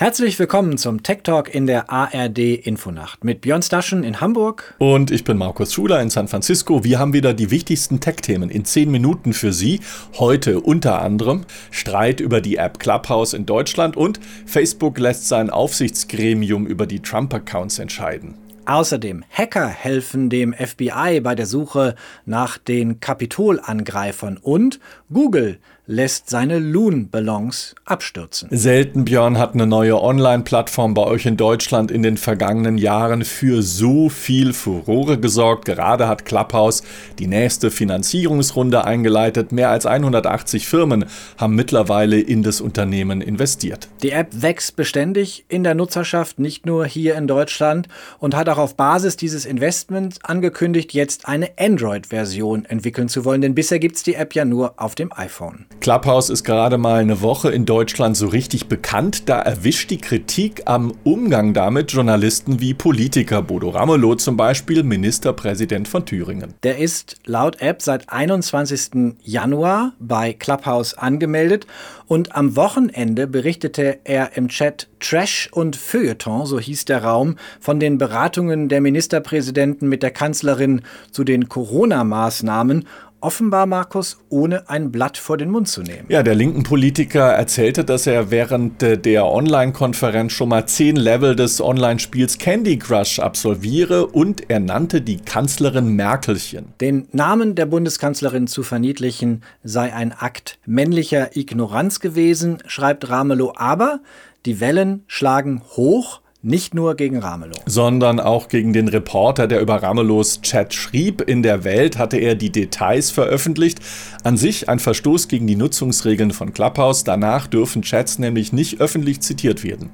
Herzlich 0.00 0.38
willkommen 0.38 0.78
zum 0.78 1.02
Tech 1.02 1.24
Talk 1.24 1.52
in 1.52 1.66
der 1.66 1.90
ARD 1.90 2.38
Infonacht 2.38 3.24
mit 3.24 3.40
Björn 3.40 3.62
Staschen 3.62 4.04
in 4.04 4.20
Hamburg. 4.20 4.76
Und 4.78 5.10
ich 5.10 5.24
bin 5.24 5.36
Markus 5.36 5.74
Schuler 5.74 6.00
in 6.00 6.08
San 6.08 6.28
Francisco. 6.28 6.84
Wir 6.84 7.00
haben 7.00 7.14
wieder 7.14 7.34
die 7.34 7.50
wichtigsten 7.50 7.98
Tech-Themen 7.98 8.48
in 8.48 8.64
zehn 8.64 8.92
Minuten 8.92 9.32
für 9.32 9.52
Sie. 9.52 9.80
Heute 10.16 10.60
unter 10.60 11.02
anderem 11.02 11.46
Streit 11.72 12.20
über 12.20 12.40
die 12.40 12.58
App 12.58 12.78
Clubhouse 12.78 13.32
in 13.32 13.44
Deutschland 13.44 13.96
und 13.96 14.20
Facebook 14.46 15.00
lässt 15.00 15.26
sein 15.26 15.50
Aufsichtsgremium 15.50 16.68
über 16.68 16.86
die 16.86 17.00
Trump-Accounts 17.00 17.80
entscheiden. 17.80 18.36
Außerdem 18.68 19.24
Hacker 19.30 19.66
helfen 19.66 20.28
dem 20.28 20.52
FBI 20.52 21.20
bei 21.22 21.34
der 21.34 21.46
Suche 21.46 21.94
nach 22.26 22.58
den 22.58 23.00
Kapitolangreifern 23.00 24.36
und 24.36 24.78
Google 25.10 25.58
lässt 25.90 26.28
seine 26.28 26.58
Loon-Ballons 26.58 27.74
abstürzen. 27.86 28.50
Selten, 28.52 29.06
Björn, 29.06 29.38
hat 29.38 29.54
eine 29.54 29.66
neue 29.66 29.98
Online-Plattform 30.00 30.92
bei 30.92 31.04
euch 31.04 31.24
in 31.24 31.38
Deutschland 31.38 31.90
in 31.90 32.02
den 32.02 32.18
vergangenen 32.18 32.76
Jahren 32.76 33.24
für 33.24 33.62
so 33.62 34.10
viel 34.10 34.52
Furore 34.52 35.18
gesorgt. 35.18 35.64
Gerade 35.64 36.06
hat 36.06 36.26
Clubhouse 36.26 36.82
die 37.18 37.26
nächste 37.26 37.70
Finanzierungsrunde 37.70 38.84
eingeleitet. 38.84 39.50
Mehr 39.50 39.70
als 39.70 39.86
180 39.86 40.68
Firmen 40.68 41.06
haben 41.38 41.54
mittlerweile 41.54 42.20
in 42.20 42.42
das 42.42 42.60
Unternehmen 42.60 43.22
investiert. 43.22 43.88
Die 44.02 44.10
App 44.10 44.28
wächst 44.42 44.76
beständig 44.76 45.46
in 45.48 45.64
der 45.64 45.74
Nutzerschaft, 45.74 46.38
nicht 46.38 46.66
nur 46.66 46.84
hier 46.84 47.16
in 47.16 47.26
Deutschland, 47.26 47.88
und 48.18 48.36
hat 48.36 48.50
auch 48.50 48.58
auf 48.58 48.76
Basis 48.76 49.16
dieses 49.16 49.46
Investments 49.46 50.22
angekündigt, 50.22 50.92
jetzt 50.92 51.26
eine 51.26 51.48
Android-Version 51.58 52.66
entwickeln 52.66 53.08
zu 53.08 53.24
wollen. 53.24 53.40
Denn 53.40 53.54
bisher 53.54 53.78
gibt 53.78 53.96
es 53.96 54.02
die 54.02 54.14
App 54.14 54.34
ja 54.34 54.44
nur 54.44 54.74
auf 54.76 54.97
dem 54.98 55.12
iPhone. 55.12 55.66
Clubhouse 55.80 56.30
ist 56.30 56.44
gerade 56.44 56.78
mal 56.78 57.00
eine 57.00 57.20
Woche 57.20 57.50
in 57.50 57.64
Deutschland 57.64 58.16
so 58.16 58.28
richtig 58.28 58.66
bekannt. 58.68 59.28
Da 59.28 59.40
erwischt 59.40 59.90
die 59.90 59.98
Kritik 59.98 60.62
am 60.66 60.92
Umgang 61.04 61.54
damit 61.54 61.92
Journalisten 61.92 62.60
wie 62.60 62.74
Politiker. 62.74 63.42
Bodo 63.42 63.70
Ramelow 63.70 64.16
zum 64.16 64.36
Beispiel, 64.36 64.82
Ministerpräsident 64.82 65.88
von 65.88 66.04
Thüringen. 66.04 66.54
Der 66.62 66.78
ist 66.78 67.16
laut 67.24 67.60
App 67.60 67.82
seit 67.82 68.10
21. 68.10 69.16
Januar 69.22 69.92
bei 69.98 70.32
Clubhouse 70.32 70.94
angemeldet 70.94 71.66
und 72.06 72.34
am 72.34 72.56
Wochenende 72.56 73.26
berichtete 73.26 73.98
er 74.04 74.36
im 74.36 74.48
Chat 74.48 74.88
Trash 74.98 75.48
und 75.52 75.76
Feuilleton, 75.76 76.46
so 76.46 76.58
hieß 76.58 76.86
der 76.86 77.04
Raum, 77.04 77.36
von 77.60 77.78
den 77.78 77.98
Beratungen 77.98 78.68
der 78.68 78.80
Ministerpräsidenten 78.80 79.88
mit 79.88 80.02
der 80.02 80.10
Kanzlerin 80.10 80.82
zu 81.12 81.22
den 81.22 81.48
Corona-Maßnahmen 81.48 82.86
offenbar, 83.20 83.66
Markus, 83.66 84.18
ohne 84.28 84.68
ein 84.68 84.90
Blatt 84.92 85.18
vor 85.18 85.36
den 85.36 85.50
Mund 85.50 85.68
zu 85.68 85.82
nehmen. 85.82 86.06
Ja, 86.08 86.22
der 86.22 86.34
linken 86.34 86.62
Politiker 86.62 87.32
erzählte, 87.32 87.84
dass 87.84 88.06
er 88.06 88.30
während 88.30 88.82
der 88.82 89.26
Online-Konferenz 89.26 90.32
schon 90.32 90.50
mal 90.50 90.66
zehn 90.66 90.96
Level 90.96 91.36
des 91.36 91.60
Online-Spiels 91.60 92.38
Candy 92.38 92.78
Crush 92.78 93.18
absolviere 93.18 94.06
und 94.06 94.50
er 94.50 94.60
nannte 94.60 95.00
die 95.00 95.18
Kanzlerin 95.18 95.94
Merkelchen. 95.94 96.66
Den 96.80 97.08
Namen 97.12 97.54
der 97.54 97.66
Bundeskanzlerin 97.66 98.46
zu 98.46 98.62
verniedlichen 98.62 99.42
sei 99.62 99.92
ein 99.92 100.12
Akt 100.12 100.58
männlicher 100.66 101.36
Ignoranz 101.36 102.00
gewesen, 102.00 102.58
schreibt 102.66 103.08
Ramelow, 103.08 103.54
aber 103.56 104.00
die 104.46 104.60
Wellen 104.60 105.04
schlagen 105.06 105.62
hoch 105.76 106.20
nicht 106.42 106.72
nur 106.72 106.94
gegen 106.94 107.18
Ramelow. 107.18 107.58
Sondern 107.66 108.20
auch 108.20 108.48
gegen 108.48 108.72
den 108.72 108.88
Reporter, 108.88 109.46
der 109.46 109.60
über 109.60 109.82
Ramelows 109.82 110.40
Chat 110.40 110.72
schrieb. 110.72 111.20
In 111.22 111.42
der 111.42 111.64
Welt 111.64 111.98
hatte 111.98 112.16
er 112.16 112.34
die 112.34 112.50
Details 112.50 113.10
veröffentlicht. 113.10 113.80
An 114.22 114.36
sich 114.36 114.68
ein 114.68 114.78
Verstoß 114.78 115.28
gegen 115.28 115.46
die 115.46 115.56
Nutzungsregeln 115.56 116.30
von 116.30 116.52
Clubhouse. 116.52 117.04
Danach 117.04 117.46
dürfen 117.46 117.82
Chats 117.82 118.18
nämlich 118.18 118.52
nicht 118.52 118.80
öffentlich 118.80 119.20
zitiert 119.20 119.64
werden. 119.64 119.90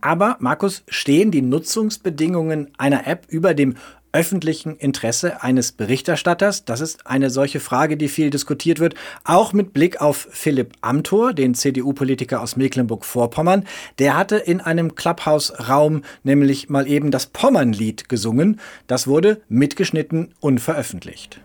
Aber, 0.00 0.36
Markus, 0.38 0.84
stehen 0.86 1.30
die 1.30 1.40
Nutzungsbedingungen 1.40 2.68
einer 2.76 3.06
App 3.06 3.26
über 3.30 3.54
dem 3.54 3.76
öffentlichen 4.14 4.76
Interesse 4.76 5.42
eines 5.42 5.72
Berichterstatters? 5.72 6.64
Das 6.64 6.80
ist 6.80 7.06
eine 7.06 7.28
solche 7.28 7.60
Frage, 7.60 7.98
die 7.98 8.08
viel 8.08 8.30
diskutiert 8.30 8.78
wird, 8.78 8.94
auch 9.24 9.52
mit 9.52 9.74
Blick 9.74 10.00
auf 10.00 10.28
Philipp 10.30 10.72
Amthor, 10.80 11.34
den 11.34 11.54
CDU-Politiker 11.54 12.40
aus 12.40 12.56
Mecklenburg-Vorpommern. 12.56 13.64
Der 13.98 14.16
hatte 14.16 14.36
in 14.36 14.60
einem 14.60 14.94
Clubhouse-Raum 14.94 16.02
nämlich 16.22 16.70
mal 16.70 16.88
eben 16.88 17.10
das 17.10 17.26
Pommernlied 17.26 18.08
gesungen. 18.08 18.60
Das 18.86 19.06
wurde 19.06 19.42
mitgeschnitten 19.48 20.32
und 20.40 20.60
veröffentlicht. 20.60 21.40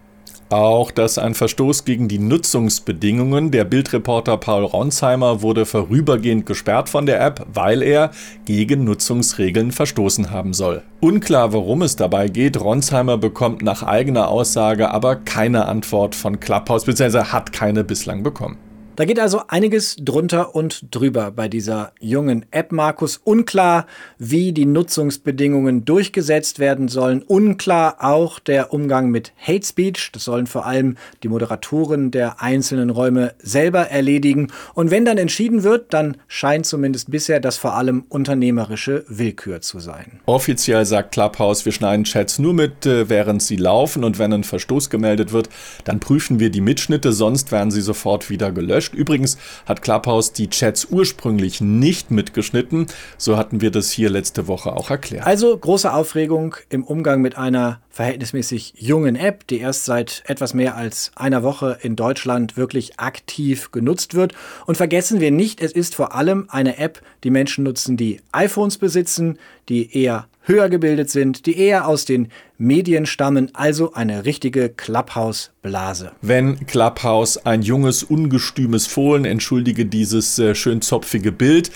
Auch 0.50 0.90
dass 0.90 1.20
ein 1.20 1.36
Verstoß 1.36 1.86
gegen 1.86 2.08
die 2.08 2.18
Nutzungsbedingungen. 2.18 3.52
Der 3.52 3.66
Bildreporter 3.66 4.38
Paul 4.38 4.64
Ronsheimer 4.64 5.44
wurde 5.44 5.68
vorübergehend 5.68 6.48
gesperrt 6.48 6.90
von 6.90 7.06
der 7.06 7.22
App, 7.22 7.46
weil 7.54 7.84
er 7.84 8.10
gegen 8.46 8.84
Nutzungsregeln 8.84 9.72
verstoßen 9.72 10.32
haben 10.32 10.54
soll. 10.54 10.82
Unklar, 11.02 11.54
worum 11.54 11.84
es 11.84 11.96
dabei 11.96 12.30
geht. 12.30 12.60
Ronsheimer 12.60 13.18
bekommt 13.18 13.62
nach 13.62 13.84
eigener 13.84 14.30
Aussage 14.30 14.90
aber 14.90 15.18
keine 15.18 15.66
Antwort 15.66 16.16
von 16.16 16.40
Clubhouse, 16.40 16.86
beziehungsweise 16.86 17.32
hat 17.32 17.54
keine 17.54 17.84
bislang 17.84 18.24
bekommen. 18.24 18.58
Da 19.00 19.06
geht 19.06 19.18
also 19.18 19.44
einiges 19.48 19.96
drunter 19.96 20.56
und 20.56 20.94
drüber 20.94 21.32
bei 21.32 21.48
dieser 21.48 21.94
jungen 22.02 22.46
App, 22.52 22.74
Markus. 22.74 23.22
Unklar, 23.24 23.86
wie 24.18 24.52
die 24.52 24.66
Nutzungsbedingungen 24.66 25.86
durchgesetzt 25.86 26.60
werden 26.60 26.90
sollen. 26.90 27.22
Unklar 27.22 28.04
auch 28.04 28.40
der 28.40 28.74
Umgang 28.74 29.10
mit 29.10 29.32
Hate 29.42 29.66
Speech. 29.66 30.10
Das 30.12 30.26
sollen 30.26 30.48
vor 30.48 30.66
allem 30.66 30.98
die 31.24 31.30
Moderatoren 31.30 32.12
der 32.12 32.42
einzelnen 32.42 32.90
Räume 32.90 33.36
selber 33.42 33.84
erledigen. 33.90 34.52
Und 34.74 34.92
wenn 34.92 35.06
dann 35.06 35.18
entschieden 35.18 35.64
wird, 35.64 35.94
dann 35.94 36.18
scheint 36.28 36.66
zumindest 36.66 37.10
bisher 37.10 37.40
das 37.40 37.56
vor 37.56 37.76
allem 37.76 38.04
unternehmerische 38.10 39.06
Willkür 39.08 39.62
zu 39.62 39.80
sein. 39.80 40.20
Offiziell 40.26 40.86
sagt 40.86 41.14
Clubhouse, 41.14 41.64
wir 41.64 41.72
schneiden 41.72 42.04
Chats 42.04 42.38
nur 42.38 42.54
mit, 42.54 42.86
äh, 42.86 43.08
während 43.08 43.42
sie 43.44 43.56
laufen. 43.56 44.04
Und 44.04 44.20
wenn 44.20 44.34
ein 44.34 44.44
Verstoß 44.44 44.90
gemeldet 44.90 45.32
wird, 45.32 45.48
dann 45.86 46.02
prüfen 46.02 46.42
wir 46.42 46.50
die 46.50 46.60
Mitschnitte, 46.60 47.14
sonst 47.14 47.54
werden 47.54 47.72
sie 47.72 47.80
sofort 47.80 48.30
wieder 48.30 48.52
gelöscht 48.52 48.89
gelöscht. 48.92 48.94
Übrigens 48.94 49.38
hat 49.66 49.82
Clubhouse 49.82 50.34
die 50.34 50.50
Chats 50.50 50.88
ursprünglich 50.90 51.62
nicht 51.62 52.12
mitgeschnitten. 52.12 52.88
So 53.18 53.38
hatten 53.38 53.62
wir 53.62 53.72
das 53.72 53.92
hier 53.92 54.10
letzte 54.10 54.48
Woche 54.48 54.74
auch 54.74 54.90
erklärt. 54.90 55.26
Also 55.26 55.58
große 55.58 55.92
Aufregung 55.92 56.56
im 56.70 56.84
Umgang 56.84 57.22
mit 57.22 57.38
einer 57.38 57.80
verhältnismäßig 57.90 58.76
jungen 58.78 59.16
App, 59.16 59.46
die 59.48 59.60
erst 59.60 59.86
seit 59.86 60.24
etwas 60.26 60.54
mehr 60.54 60.76
als 60.76 61.12
einer 61.16 61.44
Woche 61.44 61.78
in 61.82 61.96
Deutschland 61.96 62.56
wirklich 62.56 63.00
aktiv 63.00 63.72
genutzt 63.72 64.14
wird. 64.14 64.34
Und 64.66 64.76
vergessen 64.76 65.20
wir 65.20 65.32
nicht, 65.32 65.62
es 65.62 65.72
ist 65.72 65.96
vor 65.96 66.16
allem 66.16 66.46
eine 66.50 66.78
App, 66.78 67.02
die 67.24 67.30
Menschen 67.30 67.64
nutzen, 67.64 67.98
die 67.98 68.22
iPhones 68.32 68.78
besitzen, 68.78 69.38
die 69.68 69.96
eher 69.98 70.28
höher 70.50 70.68
gebildet 70.68 71.10
sind, 71.10 71.46
die 71.46 71.58
eher 71.58 71.88
aus 71.88 72.04
den 72.04 72.28
Medien 72.58 73.06
stammen, 73.06 73.52
also 73.54 73.94
eine 73.94 74.26
richtige 74.26 74.68
Clubhouse-Blase. 74.68 76.12
Wenn 76.22 76.66
Clubhouse 76.66 77.46
ein 77.46 77.62
junges, 77.62 78.04
ungestümes 78.04 78.86
Fohlen, 78.86 79.24
entschuldige 79.24 79.86
dieses 79.86 80.38
äh, 80.40 80.54
schön 80.54 80.82
zopfige 80.82 81.32
Bild, 81.32 81.72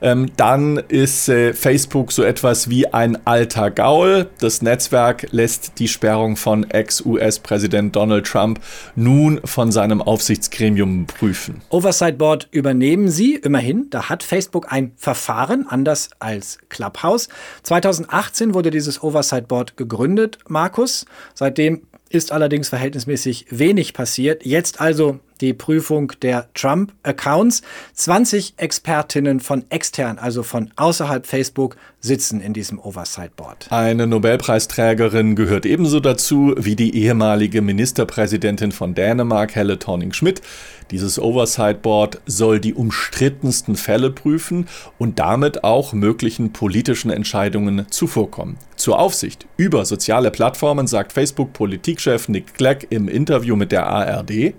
ähm, 0.00 0.30
dann 0.36 0.76
ist 0.76 1.28
äh, 1.28 1.54
Facebook 1.54 2.12
so 2.12 2.22
etwas 2.22 2.70
wie 2.70 2.86
ein 2.86 3.26
alter 3.26 3.72
Gaul. 3.72 4.28
Das 4.38 4.62
Netzwerk 4.62 5.26
lässt 5.32 5.80
die 5.80 5.88
Sperrung 5.88 6.36
von 6.36 6.70
Ex-US-Präsident 6.70 7.96
Donald 7.96 8.24
Trump 8.26 8.60
nun 8.94 9.40
von 9.44 9.72
seinem 9.72 10.00
Aufsichtsgremium 10.00 11.06
prüfen. 11.06 11.62
Oversight 11.70 12.16
Board 12.16 12.46
übernehmen 12.52 13.08
sie, 13.08 13.34
immerhin. 13.34 13.90
Da 13.90 14.08
hat 14.08 14.22
Facebook 14.22 14.70
ein 14.70 14.92
Verfahren, 14.96 15.66
anders 15.68 16.10
als 16.20 16.58
Clubhouse. 16.68 17.28
2018 18.18 18.54
wurde 18.54 18.70
dieses 18.70 19.02
Oversight 19.02 19.46
Board 19.46 19.76
gegründet 19.76 19.88
gegründet, 19.98 20.38
Markus. 20.48 21.06
Seitdem 21.34 21.82
ist 22.10 22.32
allerdings 22.32 22.68
verhältnismäßig 22.68 23.46
wenig 23.50 23.94
passiert. 23.94 24.44
Jetzt 24.44 24.80
also 24.80 25.20
die 25.40 25.52
Prüfung 25.52 26.12
der 26.22 26.48
Trump-Accounts. 26.54 27.62
20 27.94 28.54
Expertinnen 28.56 29.40
von 29.40 29.64
extern, 29.70 30.18
also 30.18 30.42
von 30.42 30.70
außerhalb 30.76 31.26
Facebook, 31.26 31.76
sitzen 32.00 32.40
in 32.40 32.52
diesem 32.52 32.78
Oversight 32.78 33.36
Board. 33.36 33.66
Eine 33.70 34.06
Nobelpreisträgerin 34.06 35.36
gehört 35.36 35.66
ebenso 35.66 36.00
dazu 36.00 36.54
wie 36.56 36.76
die 36.76 36.96
ehemalige 36.96 37.62
Ministerpräsidentin 37.62 38.72
von 38.72 38.94
Dänemark, 38.94 39.54
Helle 39.54 39.78
Thorning-Schmidt. 39.78 40.42
Dieses 40.90 41.18
Oversight 41.18 41.82
Board 41.82 42.20
soll 42.26 42.60
die 42.60 42.74
umstrittensten 42.74 43.76
Fälle 43.76 44.10
prüfen 44.10 44.68
und 44.96 45.18
damit 45.18 45.64
auch 45.64 45.92
möglichen 45.92 46.52
politischen 46.52 47.10
Entscheidungen 47.10 47.86
zuvorkommen. 47.90 48.56
Zur 48.78 49.00
Aufsicht 49.00 49.46
über 49.56 49.84
soziale 49.84 50.30
Plattformen 50.30 50.86
sagt 50.86 51.12
Facebook-Politikchef 51.12 52.28
Nick 52.28 52.54
Clegg 52.54 52.86
im 52.90 53.08
Interview 53.08 53.56
mit 53.56 53.72
der 53.72 53.88
ARD. 53.88 54.54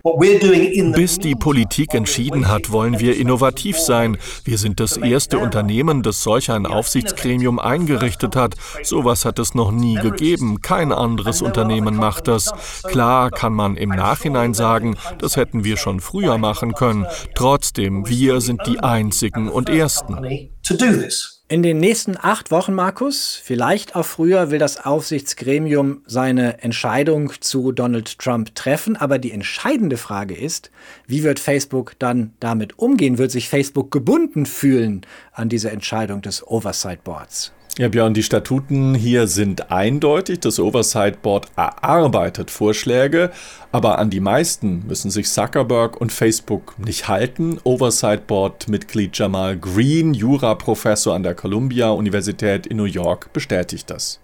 Bis 0.93 1.19
die 1.19 1.35
Politik 1.35 1.93
entschieden 1.93 2.49
hat, 2.49 2.69
wollen 2.69 2.99
wir 2.99 3.15
innovativ 3.15 3.79
sein. 3.79 4.17
Wir 4.43 4.57
sind 4.57 4.81
das 4.81 4.97
erste 4.97 5.39
Unternehmen, 5.39 6.03
das 6.03 6.21
solch 6.21 6.51
ein 6.51 6.65
Aufsichtsgremium 6.65 7.59
eingerichtet 7.59 8.35
hat. 8.35 8.55
Sowas 8.83 9.23
hat 9.23 9.39
es 9.39 9.55
noch 9.55 9.71
nie 9.71 9.95
gegeben. 9.95 10.61
Kein 10.61 10.91
anderes 10.91 11.41
Unternehmen 11.41 11.95
macht 11.95 12.27
das. 12.27 12.51
Klar 12.83 13.31
kann 13.31 13.53
man 13.53 13.77
im 13.77 13.89
Nachhinein 13.89 14.53
sagen, 14.53 14.97
das 15.19 15.37
hätten 15.37 15.63
wir 15.63 15.77
schon 15.77 16.01
früher 16.01 16.37
machen 16.37 16.73
können. 16.73 17.05
Trotzdem, 17.35 18.05
wir 18.09 18.41
sind 18.41 18.59
die 18.67 18.79
einzigen 18.79 19.47
und 19.47 19.69
ersten. 19.69 20.17
In 21.51 21.63
den 21.63 21.79
nächsten 21.79 22.15
acht 22.15 22.51
Wochen, 22.51 22.75
Markus, 22.75 23.41
vielleicht 23.43 23.95
auch 23.95 24.05
früher, 24.05 24.51
will 24.51 24.59
das 24.59 24.85
Aufsichtsgremium 24.85 26.03
seine 26.05 26.61
Entscheidung 26.61 27.31
zu 27.39 27.71
Donald 27.71 28.19
Trump 28.19 28.53
treffen. 28.53 28.95
Aber 28.95 29.17
die 29.17 29.31
entscheidende 29.31 29.97
Frage 29.97 30.35
ist, 30.35 30.69
wie 31.07 31.23
wird 31.23 31.39
Facebook 31.39 31.95
dann 31.97 32.33
damit 32.39 32.77
umgehen? 32.77 33.17
Wird 33.17 33.31
sich 33.31 33.49
Facebook 33.49 33.89
gebunden 33.89 34.45
fühlen 34.45 35.01
an 35.31 35.49
diese 35.49 35.71
Entscheidung 35.71 36.21
des 36.21 36.45
Oversight 36.45 37.03
Boards? 37.03 37.51
Ja, 37.79 37.87
Björn, 37.87 38.13
die 38.13 38.23
Statuten 38.23 38.93
hier 38.93 39.27
sind 39.27 39.71
eindeutig. 39.71 40.41
Das 40.41 40.59
Oversight 40.59 41.21
Board 41.21 41.47
erarbeitet 41.55 42.51
Vorschläge, 42.51 43.31
aber 43.71 43.99
an 43.99 44.09
die 44.09 44.19
meisten 44.19 44.85
müssen 44.85 45.09
sich 45.09 45.29
Zuckerberg 45.29 45.95
und 46.01 46.11
Facebook 46.11 46.77
nicht 46.77 47.07
halten. 47.07 47.57
Oversight 47.63 48.27
Board-Mitglied 48.27 49.17
Jamal 49.17 49.57
Green, 49.57 50.13
Juraprofessor 50.13 51.15
an 51.15 51.23
der 51.23 51.35
Columbia-Universität 51.35 52.67
in 52.67 52.75
New 52.75 52.83
York, 52.83 53.31
bestätigt 53.31 53.89
das. 53.89 54.19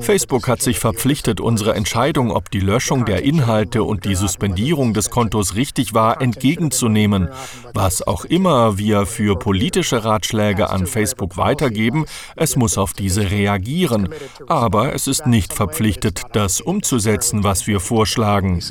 Facebook 0.00 0.48
hat 0.48 0.62
sich 0.62 0.78
verpflichtet, 0.78 1.42
unsere 1.42 1.74
Entscheidung, 1.74 2.30
ob 2.30 2.50
die 2.50 2.60
Löschung 2.60 3.04
der 3.04 3.22
Inhalte 3.22 3.82
und 3.82 4.06
die 4.06 4.14
Suspendierung 4.14 4.94
des 4.94 5.10
Kontos 5.10 5.56
richtig 5.56 5.92
war, 5.92 6.22
entgegenzunehmen. 6.22 7.28
Was 7.74 8.00
auch 8.00 8.24
immer 8.24 8.78
wir 8.78 9.04
für 9.04 9.38
politische 9.38 10.04
Ratschläge 10.04 10.70
an 10.70 10.86
Facebook 10.86 11.36
weitergeben, 11.36 12.06
es 12.34 12.56
muss 12.56 12.78
auf 12.78 12.94
diese 12.94 13.30
reagieren. 13.30 14.08
Aber 14.46 14.94
es 14.94 15.06
ist 15.06 15.26
nicht 15.26 15.52
verpflichtet, 15.52 16.22
das 16.32 16.62
umzusetzen, 16.62 17.44
was 17.44 17.66
wir 17.66 17.80
vorschlagen. 17.80 18.62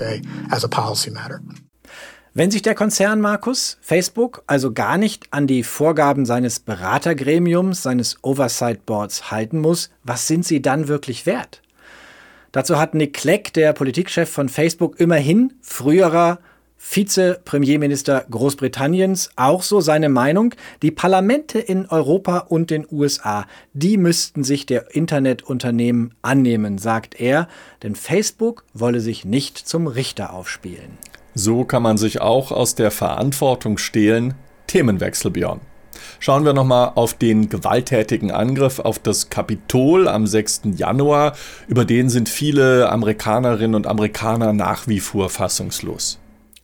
Wenn 2.39 2.51
sich 2.51 2.61
der 2.61 2.73
Konzern 2.73 3.19
Markus, 3.19 3.77
Facebook, 3.81 4.43
also 4.47 4.71
gar 4.71 4.97
nicht 4.97 5.25
an 5.31 5.45
die 5.45 5.61
Vorgaben 5.61 6.25
seines 6.25 6.61
Beratergremiums, 6.61 7.83
seines 7.83 8.23
Oversight 8.23 8.85
Boards 8.85 9.29
halten 9.29 9.59
muss, 9.59 9.89
was 10.05 10.25
sind 10.25 10.45
sie 10.45 10.61
dann 10.61 10.87
wirklich 10.87 11.25
wert? 11.25 11.61
Dazu 12.53 12.79
hat 12.79 12.93
Nick 12.93 13.13
Clegg, 13.13 13.51
der 13.55 13.73
Politikchef 13.73 14.29
von 14.29 14.47
Facebook, 14.47 15.01
immerhin 15.01 15.51
früherer 15.59 16.39
Vize-Premierminister 16.77 18.25
Großbritanniens, 18.31 19.31
auch 19.35 19.61
so 19.61 19.81
seine 19.81 20.07
Meinung, 20.07 20.55
die 20.81 20.91
Parlamente 20.91 21.59
in 21.59 21.87
Europa 21.87 22.37
und 22.47 22.69
den 22.69 22.87
USA, 22.89 23.47
die 23.73 23.97
müssten 23.97 24.45
sich 24.45 24.65
der 24.65 24.95
Internetunternehmen 24.95 26.13
annehmen, 26.21 26.77
sagt 26.77 27.19
er, 27.19 27.49
denn 27.83 27.95
Facebook 27.95 28.63
wolle 28.73 29.01
sich 29.01 29.25
nicht 29.25 29.57
zum 29.57 29.87
Richter 29.87 30.31
aufspielen. 30.31 30.97
So 31.41 31.63
kann 31.63 31.83
man 31.83 31.97
sich 31.97 32.19
auch 32.19 32.51
aus 32.51 32.75
der 32.75 32.91
Verantwortung 32.91 33.77
stehlen. 33.77 34.33
Themenwechsel, 34.67 35.31
Björn. 35.31 35.61
Schauen 36.19 36.43
wir 36.43 36.51
nochmal 36.51 36.91
auf 36.95 37.13
den 37.13 37.47
gewalttätigen 37.47 38.29
Angriff 38.29 38.79
auf 38.79 38.99
das 38.99 39.29
Kapitol 39.29 40.09
am 40.09 40.27
6. 40.27 40.63
Januar. 40.75 41.37
Über 41.69 41.85
den 41.85 42.09
sind 42.09 42.27
viele 42.27 42.91
Amerikanerinnen 42.91 43.75
und 43.75 43.87
Amerikaner 43.87 44.51
nach 44.51 44.89
wie 44.89 44.99
vor 44.99 45.29
fassungslos. 45.29 46.19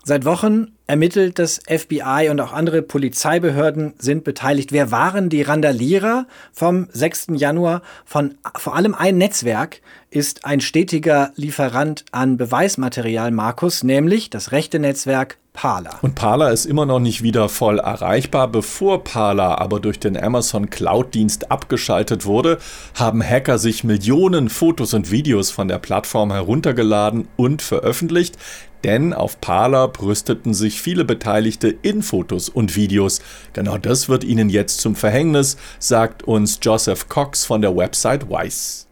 Seit 0.08 0.24
Wochen 0.24 0.68
ermittelt 0.86 1.40
das 1.40 1.60
FBI 1.68 2.28
und 2.30 2.40
auch 2.40 2.54
andere 2.54 2.84
Polizeibehörden 2.84 3.96
sind 3.98 4.24
beteiligt. 4.24 4.72
Wer 4.72 4.92
waren 4.92 5.30
die 5.30 5.42
Randalierer 5.42 6.28
vom 6.54 6.88
6. 6.92 7.30
Januar? 7.32 7.82
Von 8.06 8.36
vor 8.56 8.76
allem 8.76 8.94
ein 8.94 9.18
Netzwerk 9.18 9.82
ist 10.12 10.46
ein 10.46 10.62
stetiger 10.62 11.32
Lieferant 11.38 12.06
an 12.12 12.38
Beweismaterial, 12.38 13.32
Markus, 13.32 13.84
nämlich 13.84 14.30
das 14.30 14.52
rechte 14.52 14.78
Netzwerk 14.78 15.40
Parler. 15.56 15.98
Und 16.02 16.16
Parler 16.16 16.52
ist 16.52 16.66
immer 16.66 16.86
noch 16.86 17.00
nicht 17.00 17.24
wieder 17.24 17.50
voll 17.50 17.80
erreichbar. 17.80 18.48
Bevor 18.48 19.04
Parler 19.04 19.60
aber 19.60 19.80
durch 19.80 20.00
den 20.00 20.22
Amazon 20.22 20.70
Cloud-Dienst 20.70 21.52
abgeschaltet 21.52 22.26
wurde, 22.26 22.60
haben 22.94 23.24
Hacker 23.24 23.58
sich 23.58 23.84
Millionen 23.84 24.50
Fotos 24.50 24.94
und 24.94 25.12
Videos 25.12 25.52
von 25.52 25.68
der 25.68 25.80
Plattform 25.80 26.32
heruntergeladen 26.32 27.28
und 27.38 27.62
veröffentlicht. 27.62 28.38
Denn 28.84 29.14
auf 29.14 29.42
Parler 29.42 29.88
brüsteten 29.88 30.54
sich 30.54 30.80
viele 30.80 31.06
Beteiligte 31.06 31.70
in 31.70 32.04
Fotos 32.04 32.50
und 32.50 32.76
Videos. 32.76 33.20
Genau 33.54 33.80
das 33.80 34.10
wird 34.10 34.24
ihnen 34.24 34.50
jetzt 34.50 34.80
zum 34.80 34.96
Verhängnis, 34.96 35.58
sagt 35.80 36.22
uns 36.24 36.60
Joseph 36.62 37.10
Cox 37.10 37.46
von 37.46 37.64
der 37.64 37.76
Website 37.76 38.30
Wise. 38.30 38.86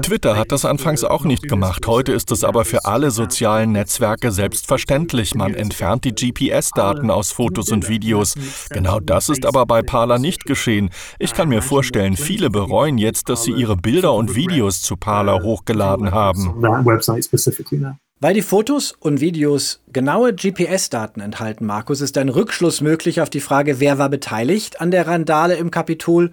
Twitter 0.00 0.36
hat 0.36 0.52
das 0.52 0.64
anfangs 0.64 1.04
auch 1.04 1.24
nicht 1.24 1.48
gemacht. 1.48 1.86
Heute 1.86 2.12
ist 2.12 2.30
es 2.32 2.44
aber 2.44 2.64
für 2.64 2.86
alle 2.86 3.10
sozialen 3.10 3.72
Netzwerke 3.72 4.32
selbstverständlich. 4.32 5.34
Man 5.34 5.54
entfernt 5.54 6.04
die 6.04 6.14
GPS-Daten 6.14 7.10
aus 7.10 7.30
Fotos 7.30 7.70
und 7.70 7.88
Videos. 7.88 8.34
Genau 8.70 9.00
das 9.00 9.28
ist 9.28 9.44
aber 9.44 9.66
bei 9.66 9.82
Parler 9.82 10.18
nicht 10.18 10.46
geschehen. 10.46 10.90
Ich 11.18 11.34
kann 11.34 11.48
mir 11.48 11.60
vorstellen, 11.60 12.16
viele 12.16 12.48
bereuen 12.48 12.96
jetzt, 12.96 13.28
dass 13.28 13.44
sie 13.44 13.52
ihre 13.52 13.76
Bilder 13.76 14.14
und 14.14 14.34
Videos 14.34 14.80
zu 14.80 14.96
Parler 14.96 15.42
hochgeladen 15.42 16.12
haben. 16.12 16.62
Weil 18.22 18.34
die 18.34 18.42
Fotos 18.42 18.92
und 19.00 19.22
Videos 19.22 19.80
genaue 19.94 20.34
GPS-Daten 20.34 21.22
enthalten, 21.22 21.64
Markus, 21.64 22.02
ist 22.02 22.18
ein 22.18 22.28
Rückschluss 22.28 22.82
möglich 22.82 23.22
auf 23.22 23.30
die 23.30 23.40
Frage, 23.40 23.80
wer 23.80 23.96
war 23.96 24.10
beteiligt 24.10 24.78
an 24.82 24.90
der 24.90 25.06
Randale 25.06 25.54
im 25.54 25.70
Kapitol 25.70 26.30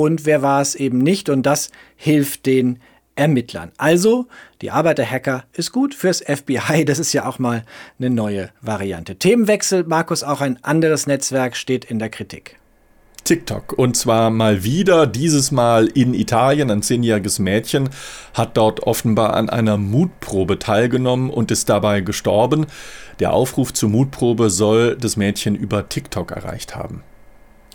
und 0.00 0.24
wer 0.24 0.40
war 0.40 0.62
es 0.62 0.74
eben 0.74 0.98
nicht. 0.98 1.28
Und 1.28 1.44
das 1.44 1.70
hilft 1.94 2.46
den 2.46 2.78
Ermittlern. 3.16 3.70
Also, 3.76 4.28
die 4.62 4.70
Arbeit 4.70 4.96
der 4.96 5.10
Hacker 5.10 5.44
ist 5.52 5.72
gut 5.72 5.94
fürs 5.94 6.22
FBI. 6.22 6.86
Das 6.86 6.98
ist 6.98 7.12
ja 7.12 7.26
auch 7.26 7.38
mal 7.38 7.64
eine 7.98 8.08
neue 8.08 8.48
Variante. 8.62 9.16
Themenwechsel, 9.16 9.84
Markus, 9.84 10.22
auch 10.22 10.40
ein 10.40 10.58
anderes 10.64 11.06
Netzwerk 11.06 11.54
steht 11.54 11.84
in 11.84 11.98
der 11.98 12.08
Kritik. 12.08 12.56
TikTok. 13.24 13.74
Und 13.74 13.94
zwar 13.94 14.30
mal 14.30 14.64
wieder, 14.64 15.06
dieses 15.06 15.50
Mal 15.50 15.88
in 15.88 16.14
Italien. 16.14 16.70
Ein 16.70 16.80
zehnjähriges 16.80 17.38
Mädchen 17.38 17.90
hat 18.32 18.56
dort 18.56 18.84
offenbar 18.84 19.34
an 19.34 19.50
einer 19.50 19.76
Mutprobe 19.76 20.58
teilgenommen 20.58 21.28
und 21.28 21.50
ist 21.50 21.68
dabei 21.68 22.00
gestorben. 22.00 22.64
Der 23.18 23.34
Aufruf 23.34 23.74
zur 23.74 23.90
Mutprobe 23.90 24.48
soll 24.48 24.96
das 24.96 25.18
Mädchen 25.18 25.54
über 25.56 25.90
TikTok 25.90 26.30
erreicht 26.30 26.74
haben. 26.74 27.02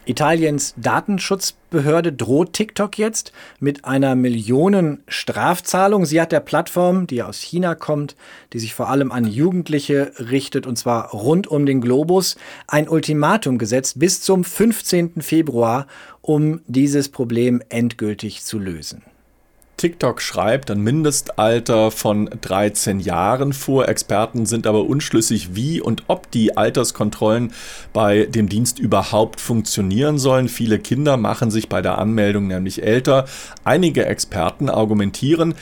Italiens 0.06 0.74
Datenschutzbehörde 0.78 2.14
droht 2.14 2.54
TikTok 2.54 2.98
jetzt 2.98 3.32
mit 3.60 3.86
einer 3.86 4.16
Millionenstrafzahlung. 4.16 6.06
Sie 6.06 6.22
hat 6.22 6.32
der 6.32 6.40
Plattform, 6.40 7.08
die 7.08 7.24
aus 7.24 7.42
China 7.42 7.76
kommt, 7.76 8.16
die 8.54 8.60
sich 8.60 8.74
vor 8.74 8.90
allem 8.90 9.12
an 9.12 9.26
Jugendliche 9.26 10.12
richtet, 10.20 10.68
und 10.68 10.78
zwar 10.78 11.10
rund 11.12 11.48
um 11.48 11.66
den 11.66 11.82
Globus, 11.82 12.36
ein 12.68 12.88
Ultimatum 12.88 13.58
gesetzt 13.58 14.00
bis 14.00 14.22
zum 14.22 14.44
15. 14.44 15.22
Februar, 15.22 15.88
um 16.22 16.62
dieses 16.68 17.10
Problem 17.10 17.62
endgültig 17.70 18.44
zu 18.44 18.60
lösen. 18.60 19.04
TikTok 19.78 20.22
schreibt 20.22 20.72
ein 20.72 20.80
Mindestalter 20.82 21.92
von 21.92 22.30
13 22.42 23.00
Jahren 23.00 23.52
vor. 23.52 23.90
Experten 23.90 24.46
sind 24.46 24.68
aber 24.68 24.86
unschlüssig, 24.86 25.56
wie 25.56 25.82
und 25.82 26.04
ob 26.08 26.32
die 26.32 26.56
Alterskontrollen 26.56 27.52
bei 27.92 28.26
dem 28.26 28.48
Dienst 28.48 28.80
überhaupt 28.80 29.42
funktionieren 29.42 30.18
sollen. 30.18 30.48
Viele 30.48 30.80
Kinder 30.80 31.18
machen 31.18 31.52
sich 31.52 31.68
bei 31.68 31.82
der 31.82 31.98
Anmeldung 31.98 32.48
nämlich 32.48 32.84
älter. 32.84 33.26
Einige 33.66 34.06
Experten 34.06 34.70
argumentieren, 34.70 35.56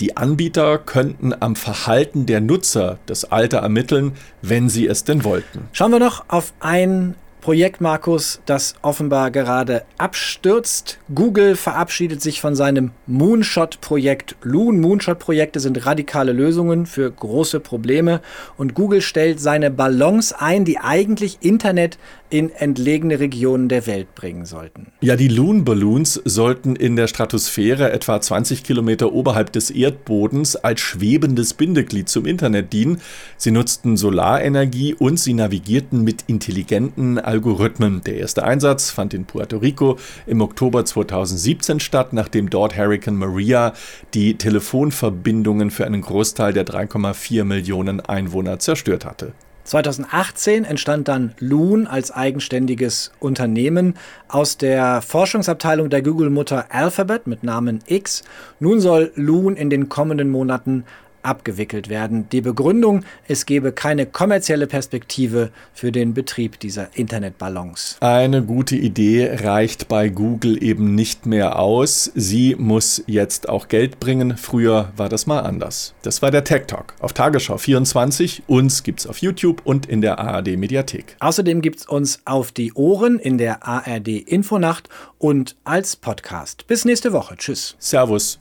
die 0.00 0.16
Anbieter 0.16 0.78
könnten 0.78 1.34
am 1.38 1.54
Verhalten 1.54 2.26
der 2.26 2.40
Nutzer 2.40 2.98
das 3.06 3.26
Alter 3.26 3.58
ermitteln, 3.58 4.12
wenn 4.40 4.68
sie 4.68 4.86
es 4.86 5.04
denn 5.04 5.24
wollten. 5.24 5.68
Schauen 5.72 5.92
wir 5.92 5.98
noch 5.98 6.24
auf 6.28 6.54
ein 6.58 7.14
Projekt, 7.40 7.80
Markus, 7.80 8.40
das 8.46 8.74
offenbar 8.82 9.30
gerade 9.30 9.84
abstürzt. 9.98 10.98
Google 11.14 11.56
verabschiedet 11.56 12.20
sich 12.20 12.40
von 12.40 12.54
seinem 12.54 12.92
Moonshot-Projekt 13.06 14.36
Loon. 14.42 14.80
Moonshot-Projekte 14.80 15.58
sind 15.58 15.86
radikale 15.86 16.32
Lösungen 16.32 16.86
für 16.86 17.10
große 17.10 17.60
Probleme 17.60 18.20
und 18.56 18.74
Google 18.74 19.00
stellt 19.00 19.40
seine 19.40 19.70
Ballons 19.70 20.32
ein, 20.32 20.64
die 20.64 20.78
eigentlich 20.78 21.38
Internet 21.40 21.98
in 22.30 22.50
entlegene 22.50 23.20
Regionen 23.20 23.68
der 23.68 23.86
Welt 23.86 24.14
bringen 24.14 24.46
sollten. 24.46 24.86
Ja, 25.00 25.16
die 25.16 25.28
Loon 25.28 25.64
Balloons 25.64 26.20
sollten 26.24 26.76
in 26.76 26.96
der 26.96 27.08
Stratosphäre 27.08 27.92
etwa 27.92 28.20
20 28.20 28.62
Kilometer 28.62 29.12
oberhalb 29.12 29.52
des 29.52 29.70
Erdbodens 29.70 30.56
als 30.56 30.80
schwebendes 30.80 31.54
Bindeglied 31.54 32.08
zum 32.08 32.26
Internet 32.26 32.72
dienen. 32.72 33.00
Sie 33.36 33.50
nutzten 33.50 33.96
Solarenergie 33.96 34.94
und 34.94 35.18
sie 35.18 35.34
navigierten 35.34 36.02
mit 36.04 36.24
intelligenten 36.28 37.18
Algorithmen. 37.18 38.02
Der 38.04 38.16
erste 38.16 38.44
Einsatz 38.44 38.90
fand 38.90 39.12
in 39.12 39.24
Puerto 39.24 39.58
Rico 39.58 39.98
im 40.26 40.40
Oktober 40.40 40.84
2017 40.84 41.80
statt, 41.80 42.12
nachdem 42.12 42.48
dort 42.48 42.76
Hurricane 42.76 43.16
Maria 43.16 43.72
die 44.14 44.38
Telefonverbindungen 44.38 45.70
für 45.70 45.84
einen 45.84 46.02
Großteil 46.02 46.52
der 46.52 46.64
3,4 46.64 47.44
Millionen 47.44 48.00
Einwohner 48.00 48.58
zerstört 48.58 49.04
hatte. 49.04 49.32
2018 49.70 50.64
entstand 50.64 51.06
dann 51.06 51.32
Loon 51.38 51.86
als 51.86 52.10
eigenständiges 52.10 53.12
Unternehmen 53.20 53.94
aus 54.26 54.56
der 54.56 55.00
Forschungsabteilung 55.00 55.90
der 55.90 56.02
Google-Mutter 56.02 56.66
Alphabet 56.70 57.28
mit 57.28 57.44
Namen 57.44 57.78
X. 57.86 58.24
Nun 58.58 58.80
soll 58.80 59.12
Loon 59.14 59.54
in 59.54 59.70
den 59.70 59.88
kommenden 59.88 60.28
Monaten 60.28 60.84
abgewickelt 61.22 61.88
werden. 61.88 62.28
Die 62.30 62.40
Begründung, 62.40 63.04
es 63.26 63.46
gebe 63.46 63.72
keine 63.72 64.06
kommerzielle 64.06 64.66
Perspektive 64.66 65.50
für 65.72 65.92
den 65.92 66.14
Betrieb 66.14 66.60
dieser 66.60 66.88
Internetballons. 66.94 67.96
Eine 68.00 68.42
gute 68.42 68.76
Idee 68.76 69.38
reicht 69.42 69.88
bei 69.88 70.08
Google 70.08 70.62
eben 70.62 70.94
nicht 70.94 71.26
mehr 71.26 71.58
aus. 71.58 72.10
Sie 72.14 72.54
muss 72.58 73.02
jetzt 73.06 73.48
auch 73.48 73.68
Geld 73.68 74.00
bringen. 74.00 74.36
Früher 74.36 74.92
war 74.96 75.08
das 75.08 75.26
mal 75.26 75.40
anders. 75.40 75.94
Das 76.02 76.22
war 76.22 76.30
der 76.30 76.44
Tech 76.44 76.66
Talk 76.66 76.94
auf 77.00 77.12
Tagesschau 77.12 77.58
24. 77.58 78.44
Uns 78.46 78.82
gibt's 78.82 79.06
auf 79.06 79.18
YouTube 79.18 79.62
und 79.64 79.86
in 79.86 80.00
der 80.00 80.18
ARD 80.18 80.56
Mediathek. 80.56 81.16
Außerdem 81.20 81.62
gibt's 81.62 81.86
uns 81.86 82.20
auf 82.24 82.52
die 82.52 82.72
Ohren 82.74 83.18
in 83.18 83.38
der 83.38 83.66
ARD 83.66 84.08
Infonacht 84.08 84.88
und 85.18 85.56
als 85.64 85.96
Podcast. 85.96 86.66
Bis 86.66 86.84
nächste 86.84 87.12
Woche. 87.12 87.36
Tschüss. 87.36 87.76
Servus. 87.78 88.38